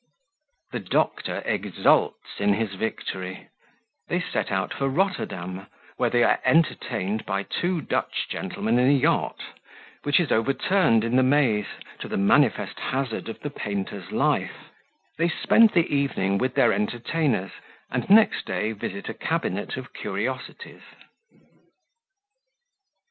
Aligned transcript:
The 0.71 0.79
Doctor 0.79 1.43
exults 1.45 2.39
in 2.39 2.55
his 2.55 2.73
Victory 2.73 3.49
They 4.07 4.19
set 4.19 4.51
out 4.51 4.73
for 4.73 4.89
Rotterdam, 4.89 5.67
where 5.97 6.09
they 6.09 6.23
are 6.23 6.39
entertained 6.43 7.23
by 7.27 7.43
two 7.43 7.81
Dutch 7.81 8.27
Gentlemen 8.27 8.79
in 8.79 8.87
a 8.89 8.93
Yacht, 8.93 9.43
which 10.01 10.19
is 10.19 10.31
overturned 10.31 11.03
in 11.03 11.17
the 11.17 11.21
Maese, 11.21 11.67
to 11.99 12.07
the 12.07 12.17
manifest 12.17 12.79
hazard 12.79 13.29
of 13.29 13.41
the 13.41 13.51
Painter's 13.51 14.11
Life 14.11 14.71
They 15.19 15.29
spend 15.29 15.69
the 15.69 15.85
Evening 15.93 16.39
with 16.39 16.55
their 16.55 16.73
Entertainers, 16.73 17.51
and 17.91 18.09
next 18.09 18.47
Day 18.47 18.71
visit 18.71 19.07
a 19.07 19.13
Cabinet 19.13 19.77
of 19.77 19.93
Curiosities. 19.93 20.81